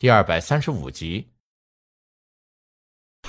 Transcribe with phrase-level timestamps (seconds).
[0.00, 1.28] 第二百三十五集。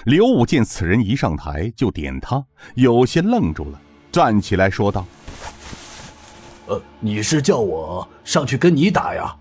[0.06, 2.46] 刘武见此人一上台就点他，
[2.76, 3.82] 有些愣住了，
[4.12, 5.04] 站起来说道
[6.70, 9.36] ：“呃，你是叫我上去跟你打呀？”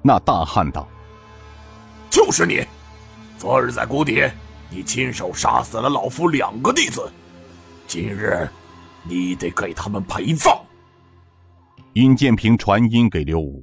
[0.00, 0.88] 那大汉道
[2.08, 2.66] ：“就是你！
[3.36, 4.26] 昨日在谷底，
[4.70, 7.12] 你亲手杀死了老夫两个弟子，
[7.86, 8.48] 今日
[9.02, 10.58] 你得给他们陪葬。”
[11.92, 13.62] 尹建平传音给刘武：“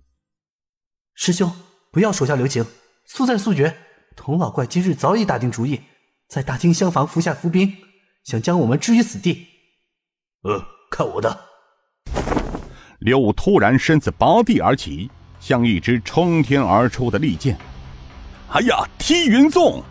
[1.16, 1.52] 师兄，
[1.96, 2.66] 不要手下留情，
[3.06, 3.74] 速战速决。
[4.18, 5.80] 童老怪今日早已打定主意，
[6.28, 7.74] 在大厅厢房伏下伏兵，
[8.26, 9.48] 想将我们置于死地。
[10.44, 11.40] ”“呃，看我的！”
[13.00, 17.58] 刘武突然身子拔地而起，像一支冲天而出的利剑。
[18.52, 19.82] “哎呀，踢云纵！”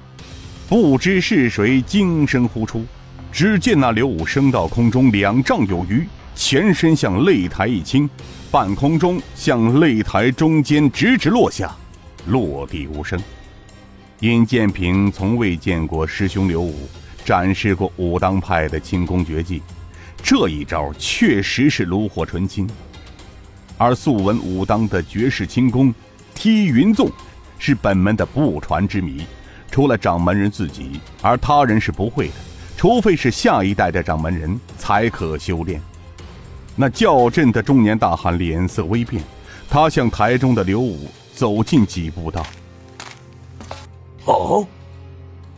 [0.69, 2.85] 不知是谁惊声呼出，
[3.33, 6.07] 只见那刘武升到空中两丈有余。
[6.35, 8.11] 前身向擂台一倾，
[8.51, 11.75] 半空中向擂台中间直直落下，
[12.27, 13.21] 落地无声。
[14.21, 16.89] 尹建平从未见过师兄刘武
[17.25, 19.63] 展示过武当派的轻功绝技，
[20.23, 22.69] 这一招确实是炉火纯青。
[23.77, 25.93] 而素闻武当的绝世轻功
[26.35, 27.11] 踢云纵，
[27.59, 29.27] 是本门的不传之谜，
[29.71, 32.35] 除了掌门人自己，而他人是不会的，
[32.77, 35.83] 除非是下一代的掌门人才可修炼。
[36.77, 39.23] 那叫阵的中年大汉脸色微变，
[39.69, 42.47] 他向台中的刘武走近几步，道
[44.25, 44.67] ：“哦，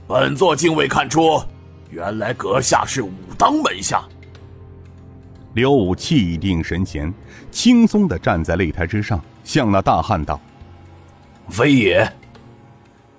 [0.07, 1.43] 本座竟未看出，
[1.91, 4.03] 原来阁下是武当门下。”
[5.53, 7.13] 刘武气定神闲，
[7.51, 10.41] 轻松的站在擂台之上，向那大汉道
[11.49, 12.11] ：“非也。”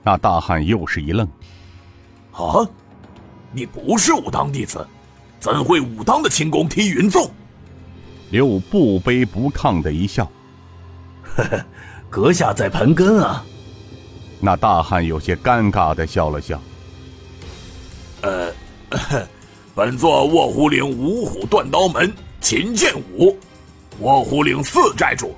[0.03, 1.27] 那大汉又是一愣
[2.33, 2.67] ：“啊，
[3.51, 4.85] 你不是武当弟子，
[5.39, 7.29] 怎会武当的轻功踢云纵？”
[8.31, 10.36] 刘武不卑不亢的一笑：“呵呵，
[12.09, 13.45] 阁下在盘根啊。”
[14.39, 16.61] 那大汉有些尴尬的笑了笑
[18.21, 18.51] ：“呃，
[19.73, 23.37] 本座卧虎岭五虎断刀门秦剑武，
[23.99, 25.35] 卧虎岭四寨主，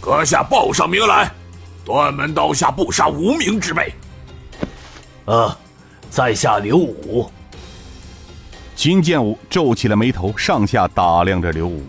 [0.00, 1.30] 阁下报上名来，
[1.84, 3.92] 断门刀下不杀无名之辈。”
[5.26, 5.58] 啊，
[6.08, 7.30] 在下刘武。
[8.74, 11.82] 秦剑武皱起了眉头，上下打量着刘武。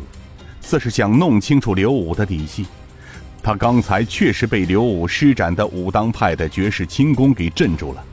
[0.62, 2.66] 似是想弄清楚刘武的底细，
[3.42, 8.04] 他刚才确实被刘武施展的武当派的绝世轻功给镇住了，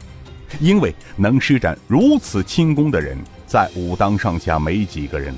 [0.60, 5.34] 因为能施展如此轻功的人，在武当上下没几个人，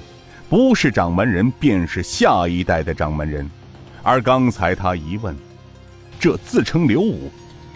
[0.49, 3.49] 不是掌门人便是下一代的掌门人。
[4.03, 5.37] 而刚才他一问，
[6.21, 7.31] 这自称刘武，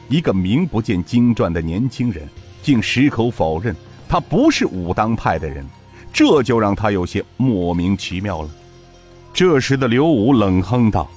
[0.09, 2.29] 一个名不见经传的年轻人，
[2.63, 3.75] 竟矢口否认
[4.09, 5.67] 他不是武当派的人，
[6.13, 8.51] 这就让他有些莫名其妙了。
[9.35, 11.11] 这时的刘武冷哼道：“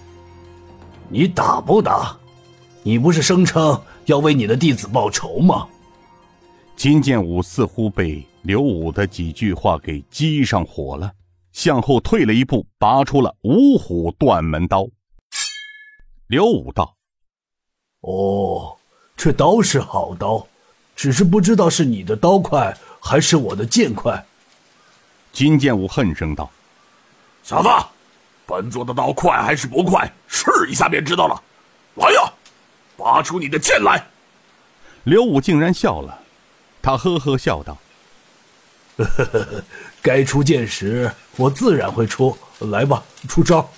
[1.10, 2.16] 你打不打？
[2.84, 5.68] 你不是声称要为你的弟子报仇吗？”
[6.76, 11.12] 金剑武似乎被刘武的几句话给激上火了，
[11.54, 14.86] 向后退了一步，拔出了五虎断门刀。
[16.28, 16.96] 刘武道
[18.02, 18.76] ：“哦，
[19.16, 20.46] 这刀是好刀，
[20.96, 24.24] 只是不知道是你的刀快还是我的剑快。”
[25.32, 26.50] 金剑武恨声道
[27.42, 27.70] ：“小子！”
[28.48, 30.14] 本座的刀快还是不快？
[30.36, 31.42] 试一下便知道了。
[31.96, 32.34] 来呀，
[32.98, 34.06] 拔出你的剑来！
[35.06, 36.20] 刘武竟然笑了，
[36.82, 37.78] 他呵呵笑道
[38.98, 39.64] ：“呵呵呵，
[40.02, 43.70] 该出剑时我自然会出来吧，出招。”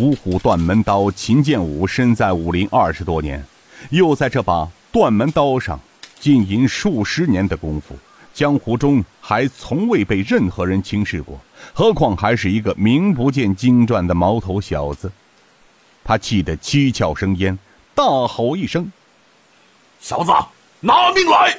[0.00, 3.44] 五虎断门刀，秦剑武身在武林二十多年，
[3.90, 5.78] 又在这把断门刀上
[6.18, 7.96] 浸淫数十年的功夫。
[8.34, 11.40] 江湖中还从未被任何人轻视过，
[11.72, 15.10] 何况还是一个名不见经传的毛头小子。
[16.08, 17.58] 他气得七窍生烟，
[17.94, 18.90] 大吼一声
[20.00, 20.32] ：“小子，
[20.80, 21.58] 拿命来！”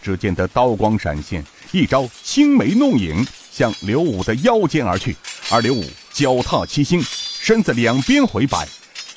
[0.00, 5.16] 只见他刀光闪现，一招青眉弄影向刘武的腰间而去，
[5.50, 8.64] 而刘武脚踏七星，身子两边回摆，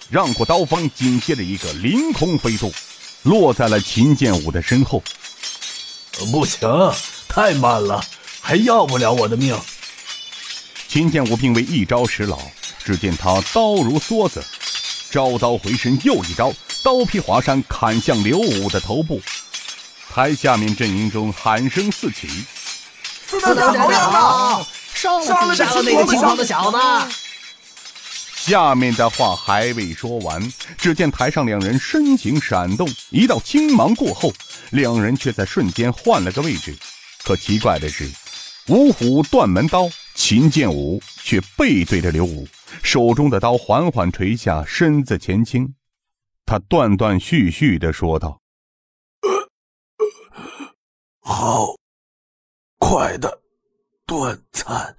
[0.09, 2.73] 让过刀锋，紧接着一个凌空飞渡，
[3.21, 5.03] 落在了秦剑武的身后。
[6.31, 6.67] 不行，
[7.27, 8.03] 太慢了，
[8.41, 9.55] 还要不了我的命。
[10.87, 12.39] 秦剑武并未一招使老，
[12.85, 14.45] 只见他刀如梭子，
[15.09, 16.53] 招刀回身又一招，
[16.83, 19.19] 刀劈华山砍向刘武的头部。
[20.13, 22.29] 台下面阵营中喊声四起
[23.27, 24.65] ：“四大好样的！
[24.93, 26.77] 上了杀了那个金光的小子！”
[28.37, 34.31] 下面的话还未说完，只见台上两人身形闪动，一道青芒过后。
[34.69, 36.77] 两人却在瞬间换了个位置，
[37.23, 38.07] 可奇怪的是，
[38.67, 42.47] 五虎断门刀秦剑武却背对着刘武，
[42.83, 45.73] 手中的刀缓缓垂下，身子前倾。
[46.45, 48.39] 他断断续续的说道
[51.19, 51.75] ：“好
[52.77, 53.41] 快的
[54.05, 54.95] 断残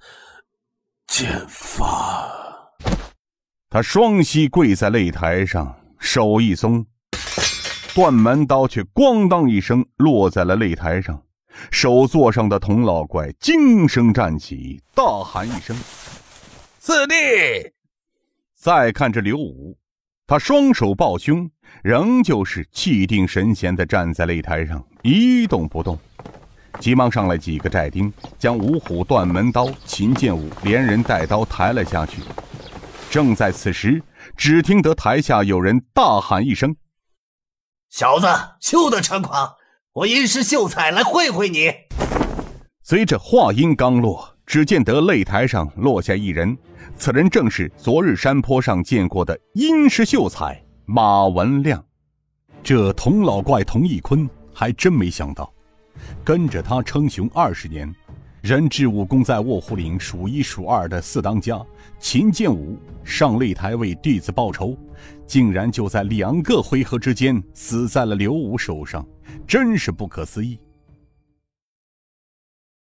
[1.07, 2.29] 剑法。”
[3.69, 6.85] 他双膝跪在擂台上，手一松，
[7.93, 11.23] 断门刀却咣当一声落在了擂台上。
[11.71, 15.75] 首座上的童老怪惊声站起，大喊一声
[16.79, 17.15] ：“四弟！”
[18.55, 19.77] 再看这刘武。
[20.25, 21.49] 他双手抱胸，
[21.83, 25.97] 仍旧是气定神闲的站在擂台上，一动不动。
[26.79, 32.21] 急忙上来几个寨丁，将五虎断门刀、秦剑武连人带刀抬了下去。
[33.09, 34.03] 正在此时，
[34.35, 36.75] 只听得台下有人大喊一声
[37.89, 38.27] ：“小子，
[38.59, 39.55] 休得猖狂！
[39.93, 41.73] 我殷实秀才来会会你。”
[42.83, 46.57] 随着话音刚落，只见得擂台上落下一人。
[46.97, 51.83] 此人正是昨日山坡上见过的殷实秀才马文亮。
[52.63, 55.53] 这童老怪童义坤还真没想到，
[56.23, 57.93] 跟着他称雄二十年，
[58.41, 61.61] 人质武功在卧虎岭数一数二的四当家
[61.99, 64.77] 秦剑武上擂台为弟子报仇，
[65.25, 69.05] 竟然就在两个回合之间死在了刘武手上，
[69.45, 70.57] 真是不可思议。